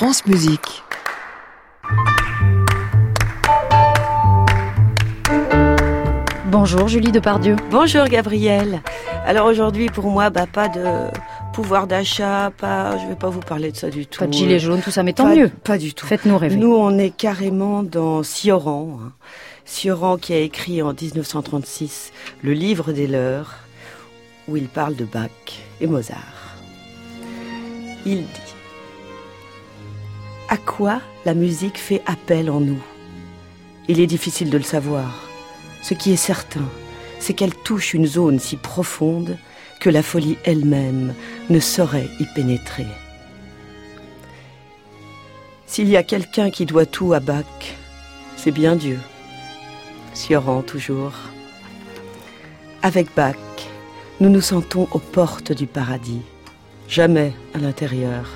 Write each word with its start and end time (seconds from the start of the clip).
France 0.00 0.24
Musique. 0.24 0.82
Bonjour 6.46 6.88
Julie 6.88 7.12
Depardieu. 7.12 7.56
Bonjour 7.70 8.04
Gabriel. 8.06 8.82
Alors 9.24 9.46
aujourd'hui 9.46 9.88
pour 9.88 10.06
moi, 10.10 10.30
bah, 10.30 10.46
pas 10.46 10.68
de 10.68 10.82
pouvoir 11.52 11.86
d'achat, 11.86 12.50
pas, 12.56 12.96
je 12.98 13.06
vais 13.06 13.14
pas 13.14 13.28
vous 13.28 13.40
parler 13.40 13.70
de 13.72 13.76
ça 13.76 13.90
du 13.90 14.06
tout. 14.06 14.20
Pas 14.20 14.26
de 14.26 14.32
gilet 14.32 14.58
jaune, 14.58 14.80
tout 14.80 14.90
ça, 14.90 15.02
mais 15.02 15.12
tant 15.12 15.24
Pas- 15.24 15.34
mieux. 15.34 15.48
Pas 15.48 15.78
du 15.78 15.94
tout. 15.94 16.06
Faites-nous 16.06 16.36
rêver. 16.38 16.56
Nous, 16.56 16.74
on 16.74 16.98
est 16.98 17.10
carrément 17.10 17.82
dans 17.82 18.22
Sioran. 18.22 18.98
hein. 19.02 19.12
Sioran 19.64 20.16
qui 20.16 20.32
a 20.32 20.38
écrit 20.38 20.82
en 20.82 20.92
1936 20.92 22.12
le 22.42 22.52
livre 22.52 22.92
des 22.92 23.06
leurs, 23.06 23.54
où 24.48 24.56
il 24.56 24.66
parle 24.68 24.96
de 24.96 25.04
Bach 25.04 25.28
et 25.80 25.86
Mozart. 25.86 26.16
Il 28.06 28.22
dit 28.22 28.54
À 30.52 30.56
quoi 30.56 31.00
la 31.24 31.34
musique 31.34 31.78
fait 31.78 32.02
appel 32.06 32.50
en 32.50 32.58
nous? 32.58 32.82
Il 33.86 34.00
est 34.00 34.08
difficile 34.08 34.50
de 34.50 34.58
le 34.58 34.64
savoir. 34.64 35.28
Ce 35.80 35.94
qui 35.94 36.10
est 36.10 36.16
certain, 36.16 36.68
c'est 37.20 37.34
qu'elle 37.34 37.54
touche 37.54 37.94
une 37.94 38.04
zone 38.04 38.40
si 38.40 38.56
profonde 38.56 39.38
que 39.78 39.88
la 39.88 40.02
folie 40.02 40.38
elle-même 40.42 41.14
ne 41.50 41.60
saurait 41.60 42.08
y 42.18 42.24
pénétrer. 42.34 42.88
S'il 45.68 45.88
y 45.88 45.96
a 45.96 46.02
quelqu'un 46.02 46.50
qui 46.50 46.66
doit 46.66 46.84
tout 46.84 47.12
à 47.12 47.20
Bach, 47.20 47.76
c'est 48.36 48.50
bien 48.50 48.74
Dieu. 48.74 48.98
Sioran 50.14 50.62
toujours. 50.62 51.14
Avec 52.82 53.14
Bach, 53.14 53.36
nous 54.18 54.28
nous 54.28 54.40
sentons 54.40 54.88
aux 54.90 54.98
portes 54.98 55.52
du 55.52 55.68
paradis, 55.68 56.22
jamais 56.88 57.34
à 57.54 57.58
l'intérieur. 57.58 58.28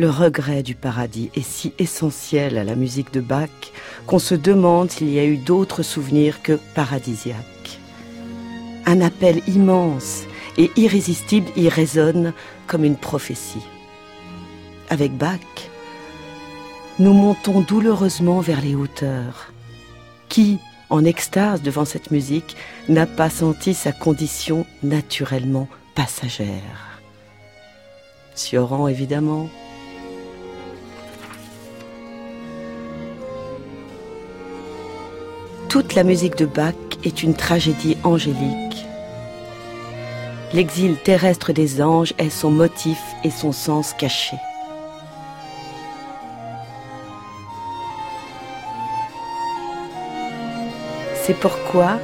Le 0.00 0.08
regret 0.08 0.62
du 0.62 0.74
paradis 0.74 1.30
est 1.34 1.46
si 1.46 1.74
essentiel 1.78 2.56
à 2.56 2.64
la 2.64 2.74
musique 2.74 3.12
de 3.12 3.20
Bach 3.20 3.50
qu'on 4.06 4.18
se 4.18 4.34
demande 4.34 4.90
s'il 4.90 5.10
y 5.10 5.18
a 5.18 5.26
eu 5.26 5.36
d'autres 5.36 5.82
souvenirs 5.82 6.40
que 6.40 6.58
paradisiaques. 6.74 7.78
Un 8.86 9.02
appel 9.02 9.42
immense 9.46 10.22
et 10.56 10.70
irrésistible 10.76 11.50
y 11.54 11.68
résonne 11.68 12.32
comme 12.66 12.86
une 12.86 12.96
prophétie. 12.96 13.66
Avec 14.88 15.12
Bach, 15.18 15.68
nous 16.98 17.12
montons 17.12 17.60
douloureusement 17.60 18.40
vers 18.40 18.62
les 18.62 18.74
hauteurs. 18.74 19.52
Qui, 20.30 20.60
en 20.88 21.04
extase 21.04 21.60
devant 21.60 21.84
cette 21.84 22.10
musique, 22.10 22.56
n'a 22.88 23.04
pas 23.04 23.28
senti 23.28 23.74
sa 23.74 23.92
condition 23.92 24.64
naturellement 24.82 25.68
passagère? 25.94 27.02
Sioran, 28.34 28.88
évidemment. 28.88 29.50
Toute 35.70 35.94
la 35.94 36.02
musique 36.02 36.34
de 36.34 36.46
Bach 36.46 36.74
est 37.04 37.22
une 37.22 37.34
tragédie 37.34 37.96
angélique. 38.02 38.86
L'exil 40.52 40.96
terrestre 40.96 41.52
des 41.52 41.80
anges 41.80 42.12
est 42.18 42.28
son 42.28 42.50
motif 42.50 42.98
et 43.22 43.30
son 43.30 43.52
sens 43.52 43.92
caché. 43.92 44.36
C'est 51.22 51.36
pourquoi 51.36 52.00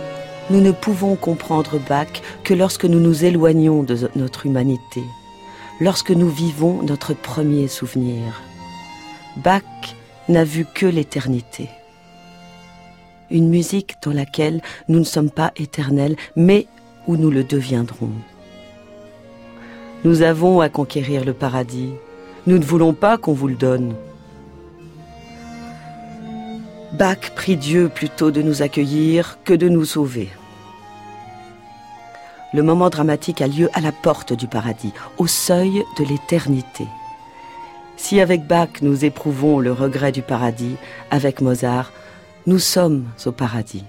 nous 0.51 0.61
ne 0.61 0.71
pouvons 0.71 1.17
comprendre 1.17 1.81
Bach 1.89 2.23
que 2.45 2.55
lorsque 2.55 2.85
nous 2.85 3.01
nous 3.01 3.25
éloignons 3.25 3.83
de 3.83 4.09
notre 4.15 4.47
humanité, 4.47 5.03
lorsque 5.81 6.13
nous 6.13 6.31
vivons 6.31 6.85
notre 6.85 7.15
premier 7.15 7.67
souvenir. 7.67 8.43
Bach 9.39 9.65
n'a 10.29 10.45
vu 10.45 10.67
que 10.73 10.87
l'éternité. 10.87 11.69
Une 13.31 13.49
musique 13.49 13.97
dans 14.03 14.13
laquelle 14.13 14.61
nous 14.89 14.99
ne 14.99 15.05
sommes 15.05 15.31
pas 15.31 15.53
éternels, 15.57 16.17
mais 16.37 16.67
où 17.07 17.17
nous 17.17 17.31
le 17.31 17.45
deviendrons. 17.45 18.13
Nous 20.05 20.23
avons 20.23 20.61
à 20.61 20.69
conquérir 20.69 21.25
le 21.25 21.33
paradis. 21.33 21.93
Nous 22.47 22.59
ne 22.59 22.65
voulons 22.65 22.95
pas 22.95 23.19
qu'on 23.19 23.33
vous 23.33 23.49
le 23.49 23.57
donne. 23.57 23.95
Bach 26.93 27.33
prie 27.35 27.57
Dieu 27.57 27.89
plutôt 27.89 28.31
de 28.31 28.41
nous 28.41 28.63
accueillir 28.63 29.39
que 29.45 29.53
de 29.53 29.69
nous 29.69 29.85
sauver. 29.85 30.29
Le 32.55 32.63
moment 32.63 32.89
dramatique 32.89 33.43
a 33.43 33.49
lieu 33.49 33.69
à 33.75 33.81
la 33.81 33.93
porte 33.93 34.33
du 34.33 34.47
paradis, 34.47 34.93
au 35.19 35.27
seuil 35.27 35.83
de 35.99 36.05
l'éternité. 36.05 36.87
Si 37.97 38.21
avec 38.21 38.47
Bach 38.47 38.81
nous 38.83 39.05
éprouvons 39.05 39.59
le 39.59 39.73
regret 39.73 40.13
du 40.13 40.23
paradis, 40.23 40.77
avec 41.11 41.41
Mozart, 41.41 41.93
nous 42.47 42.61
sommes 42.61 43.07
au 43.25 43.33
paradis. 43.33 43.85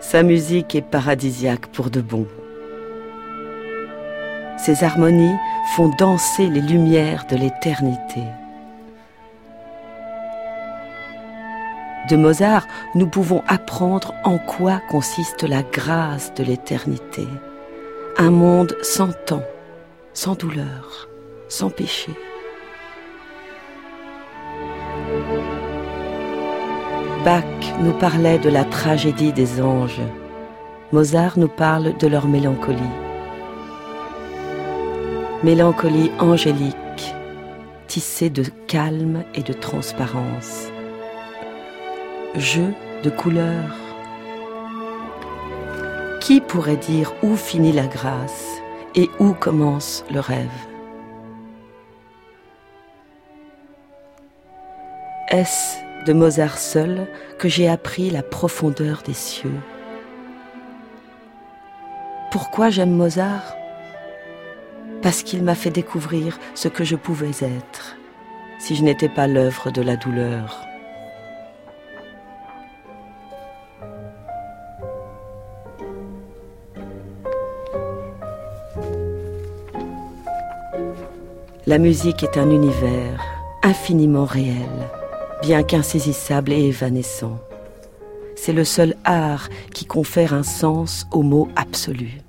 Sa 0.00 0.22
musique 0.22 0.74
est 0.74 0.82
paradisiaque 0.82 1.68
pour 1.68 1.90
de 1.90 2.00
bon. 2.00 2.26
Ses 4.58 4.82
harmonies 4.82 5.36
font 5.76 5.90
danser 5.96 6.48
les 6.48 6.60
lumières 6.60 7.24
de 7.30 7.36
l'éternité. 7.36 8.22
De 12.10 12.16
Mozart, 12.16 12.66
nous 12.94 13.06
pouvons 13.06 13.42
apprendre 13.46 14.12
en 14.24 14.38
quoi 14.38 14.80
consiste 14.90 15.42
la 15.42 15.62
grâce 15.62 16.34
de 16.34 16.44
l'éternité. 16.44 17.26
Un 18.18 18.30
monde 18.30 18.76
sans 18.82 19.12
temps, 19.12 19.44
sans 20.12 20.34
douleur, 20.34 21.08
sans 21.48 21.70
péché. 21.70 22.12
Bach 27.24 27.42
nous 27.80 27.92
parlait 27.92 28.38
de 28.38 28.50
la 28.50 28.64
tragédie 28.64 29.32
des 29.32 29.62
anges. 29.62 30.02
Mozart 30.92 31.38
nous 31.38 31.48
parle 31.48 31.96
de 31.96 32.06
leur 32.06 32.28
mélancolie. 32.28 32.78
Mélancolie 35.42 36.10
angélique, 36.18 37.14
tissée 37.86 38.30
de 38.30 38.44
calme 38.66 39.24
et 39.34 39.42
de 39.42 39.52
transparence. 39.52 40.68
Jeu 42.34 42.74
de 43.02 43.10
couleurs. 43.10 43.76
Qui 46.20 46.40
pourrait 46.40 46.76
dire 46.76 47.12
où 47.22 47.36
finit 47.36 47.72
la 47.72 47.86
grâce 47.86 48.46
et 48.94 49.08
où 49.18 49.32
commence 49.32 50.04
le 50.12 50.20
rêve? 50.20 50.73
Est-ce 55.34 55.78
de 56.06 56.12
Mozart 56.12 56.58
seul 56.58 57.08
que 57.40 57.48
j'ai 57.48 57.68
appris 57.68 58.08
la 58.08 58.22
profondeur 58.22 59.02
des 59.04 59.14
cieux? 59.14 59.58
Pourquoi 62.30 62.70
j'aime 62.70 62.92
Mozart? 62.92 63.56
Parce 65.02 65.24
qu'il 65.24 65.42
m'a 65.42 65.56
fait 65.56 65.72
découvrir 65.72 66.38
ce 66.54 66.68
que 66.68 66.84
je 66.84 66.94
pouvais 66.94 67.30
être 67.30 67.96
si 68.60 68.76
je 68.76 68.84
n'étais 68.84 69.08
pas 69.08 69.26
l'œuvre 69.26 69.72
de 69.72 69.82
la 69.82 69.96
douleur. 69.96 70.64
La 81.66 81.78
musique 81.78 82.22
est 82.22 82.38
un 82.38 82.50
univers 82.50 83.20
infiniment 83.64 84.26
réel, 84.26 84.68
bien 85.42 85.62
qu'insaisissable 85.62 86.52
et 86.52 86.66
évanescent. 86.66 87.38
C'est 88.36 88.52
le 88.52 88.64
seul 88.64 88.94
art 89.04 89.48
qui 89.72 89.84
confère 89.84 90.34
un 90.34 90.42
sens 90.42 91.06
au 91.12 91.22
mot 91.22 91.48
absolu. 91.56 92.20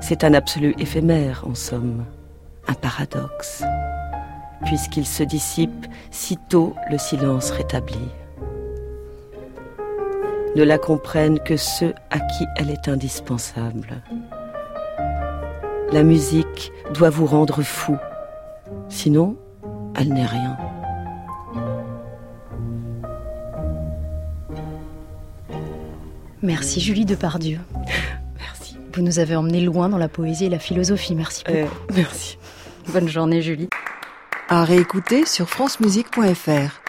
C'est 0.00 0.24
un 0.24 0.34
absolu 0.34 0.74
éphémère, 0.78 1.44
en 1.48 1.54
somme, 1.54 2.04
un 2.68 2.74
paradoxe, 2.74 3.64
puisqu'il 4.64 5.06
se 5.06 5.22
dissipe 5.22 5.86
sitôt 6.10 6.74
le 6.90 6.98
silence 6.98 7.50
rétabli. 7.50 7.98
Ne 10.54 10.62
la 10.62 10.78
comprennent 10.78 11.40
que 11.40 11.56
ceux 11.56 11.94
à 12.10 12.20
qui 12.20 12.44
elle 12.56 12.70
est 12.70 12.88
indispensable. 12.88 14.02
La 15.92 16.02
musique 16.02 16.72
doit 16.94 17.10
vous 17.10 17.26
rendre 17.26 17.62
fou, 17.62 17.96
sinon 18.88 19.36
elle 19.96 20.12
n'est 20.12 20.26
rien. 20.26 20.56
Merci 26.42 26.80
Julie 26.80 27.04
Depardieu. 27.04 27.58
Merci. 28.38 28.76
Vous 28.94 29.02
nous 29.02 29.18
avez 29.18 29.36
emmenés 29.36 29.60
loin 29.60 29.88
dans 29.88 29.98
la 29.98 30.08
poésie 30.08 30.46
et 30.46 30.48
la 30.48 30.58
philosophie. 30.58 31.14
Merci 31.14 31.44
beaucoup. 31.44 31.58
Euh, 31.58 31.94
merci. 31.94 32.38
Bonne 32.88 33.08
journée 33.08 33.42
Julie. 33.42 33.68
À 34.48 34.64
réécouter 34.64 35.26
sur 35.26 35.48
francemusique.fr. 35.48 36.85